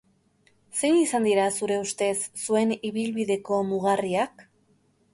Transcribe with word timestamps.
Zein 0.79 0.97
izan 1.01 1.27
dira, 1.29 1.43
zure 1.59 1.77
ustez, 1.83 2.15
zuen 2.47 2.75
ibilbideko 2.93 3.63
mugarriak? 3.71 4.47